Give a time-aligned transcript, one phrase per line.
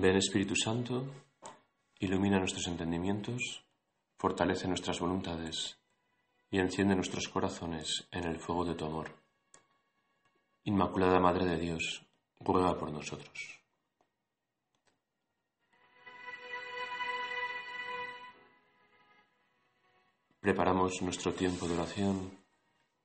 [0.00, 1.06] Ven Espíritu Santo,
[2.00, 3.64] ilumina nuestros entendimientos,
[4.16, 5.78] fortalece nuestras voluntades
[6.50, 9.10] y enciende nuestros corazones en el fuego de tu amor.
[10.64, 12.02] Inmaculada Madre de Dios,
[12.40, 13.60] ruega por nosotros.
[20.40, 22.38] Preparamos nuestro tiempo de oración,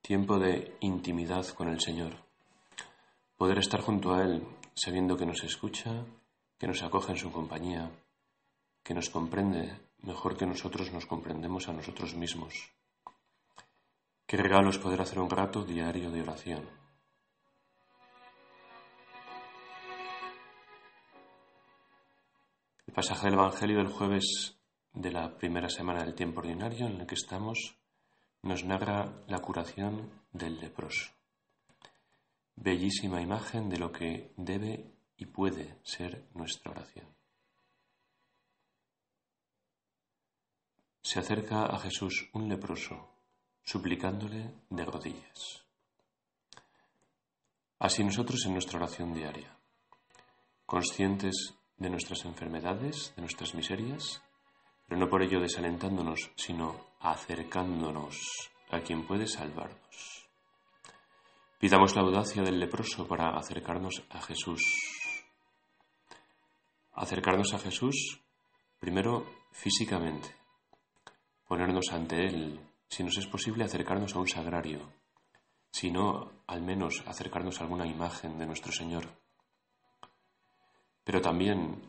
[0.02, 2.14] tiempo de intimidad con el Señor.
[3.36, 6.04] Poder estar junto a Él sabiendo que nos escucha
[6.60, 7.90] que nos acoge en su compañía,
[8.84, 12.70] que nos comprende mejor que nosotros nos comprendemos a nosotros mismos.
[14.26, 16.68] Qué regalo es poder hacer un rato diario de oración.
[22.86, 24.58] El pasaje del Evangelio del jueves
[24.92, 27.78] de la primera semana del tiempo ordinario en el que estamos
[28.42, 31.10] nos narra la curación del leproso.
[32.56, 37.06] Bellísima imagen de lo que debe y puede ser nuestra oración.
[41.02, 43.10] Se acerca a Jesús un leproso,
[43.62, 45.62] suplicándole de rodillas.
[47.78, 49.54] Así nosotros en nuestra oración diaria,
[50.64, 54.22] conscientes de nuestras enfermedades, de nuestras miserias,
[54.86, 58.18] pero no por ello desalentándonos, sino acercándonos
[58.70, 60.28] a quien puede salvarnos.
[61.58, 64.62] Pidamos la audacia del leproso para acercarnos a Jesús,
[67.00, 68.20] acercarnos a Jesús
[68.78, 70.28] primero físicamente,
[71.48, 74.92] ponernos ante Él, si nos es posible acercarnos a un sagrario,
[75.70, 79.08] si no, al menos acercarnos a alguna imagen de nuestro Señor.
[81.02, 81.80] Pero también,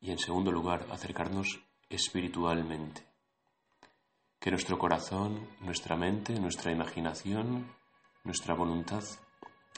[0.00, 3.06] y en segundo lugar, acercarnos espiritualmente.
[4.38, 7.74] Que nuestro corazón, nuestra mente, nuestra imaginación,
[8.22, 9.02] nuestra voluntad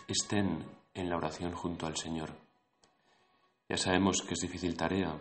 [0.09, 2.50] estén en la oración junto al Señor
[3.71, 5.17] ya sabemos que es difícil tarea,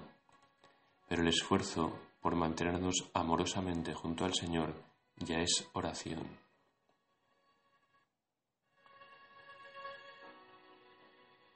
[1.08, 4.74] pero el esfuerzo por mantenernos amorosamente junto al Señor
[5.18, 6.28] ya es oración.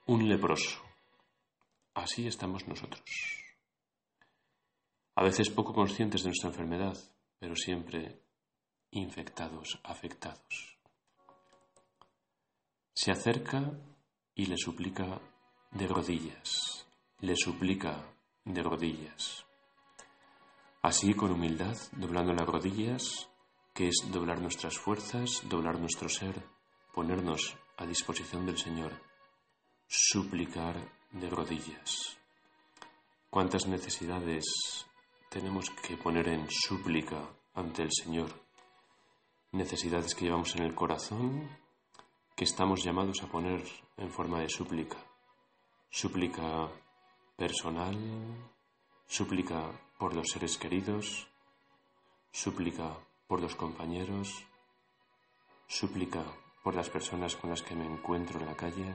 [0.05, 0.83] Un leproso.
[1.95, 3.03] Así estamos nosotros.
[5.15, 6.95] A veces poco conscientes de nuestra enfermedad,
[7.39, 8.21] pero siempre
[8.91, 10.77] infectados, afectados.
[12.93, 13.71] Se acerca
[14.35, 15.19] y le suplica
[15.71, 16.82] de rodillas
[17.23, 18.03] le suplica
[18.43, 19.45] de rodillas.
[20.81, 23.29] Así, con humildad, doblando las rodillas,
[23.73, 26.43] que es doblar nuestras fuerzas, doblar nuestro ser,
[26.93, 28.91] ponernos a disposición del Señor,
[29.87, 30.75] suplicar
[31.13, 32.17] de rodillas.
[33.29, 34.43] ¿Cuántas necesidades
[35.29, 38.31] tenemos que poner en súplica ante el Señor?
[39.53, 41.47] Necesidades que llevamos en el corazón,
[42.35, 43.63] que estamos llamados a poner
[43.95, 44.97] en forma de súplica.
[45.89, 46.69] Súplica
[47.35, 47.97] personal,
[49.07, 51.27] súplica por los seres queridos,
[52.31, 54.45] súplica por los compañeros,
[55.67, 56.23] súplica
[56.63, 58.93] por las personas con las que me encuentro en la calle,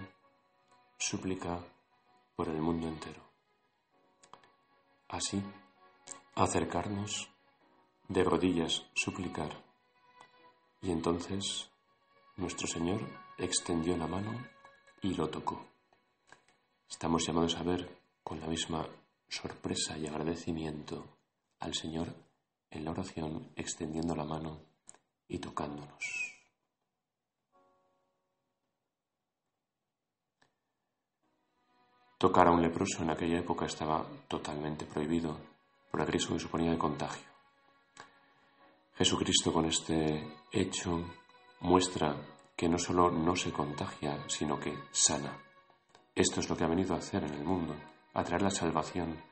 [0.98, 1.58] súplica
[2.36, 3.22] por el mundo entero.
[5.08, 5.42] Así,
[6.34, 7.28] acercarnos,
[8.08, 9.50] de rodillas suplicar,
[10.80, 11.70] y entonces
[12.36, 13.00] nuestro Señor
[13.36, 14.32] extendió la mano
[15.02, 15.66] y lo tocó.
[16.88, 17.97] Estamos llamados a ver
[18.28, 18.86] con la misma
[19.26, 21.16] sorpresa y agradecimiento
[21.60, 22.08] al Señor
[22.70, 24.60] en la oración, extendiendo la mano
[25.28, 26.34] y tocándonos.
[32.18, 35.38] Tocar a un leproso en aquella época estaba totalmente prohibido
[35.90, 37.26] por el riesgo que suponía de contagio.
[38.94, 41.02] Jesucristo con este hecho
[41.60, 42.14] muestra
[42.54, 45.34] que no solo no se contagia, sino que sana.
[46.14, 47.74] Esto es lo que ha venido a hacer en el mundo
[48.14, 49.22] a traer la salvación,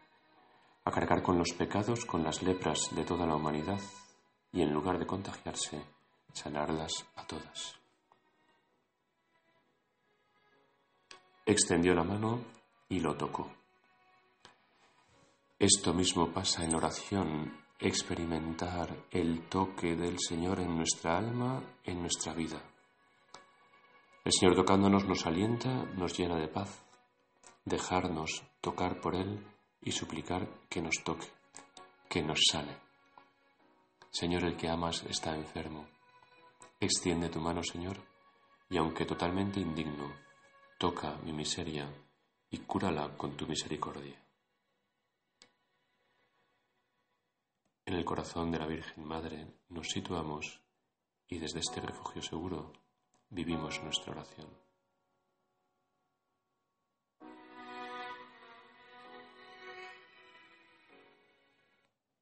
[0.85, 3.81] a cargar con los pecados, con las lepras de toda la humanidad
[4.53, 5.83] y en lugar de contagiarse,
[6.33, 7.75] sanarlas a todas.
[11.45, 12.45] Extendió la mano
[12.89, 13.51] y lo tocó.
[15.59, 22.33] Esto mismo pasa en oración, experimentar el toque del Señor en nuestra alma, en nuestra
[22.33, 22.63] vida.
[24.25, 26.86] El Señor tocándonos nos alienta, nos llena de paz,
[27.67, 29.45] dejarnos tocar por Él
[29.81, 31.27] y suplicar que nos toque,
[32.09, 32.79] que nos sane.
[34.11, 35.87] Señor, el que amas está enfermo.
[36.81, 37.99] Extiende tu mano, Señor,
[38.71, 40.15] y aunque totalmente indigno,
[40.79, 41.93] toca mi miseria
[42.51, 44.23] y cúrala con tu misericordia.
[47.85, 50.61] En el corazón de la Virgen Madre nos situamos
[51.29, 52.73] y desde este refugio seguro
[53.29, 54.66] vivimos nuestra oración.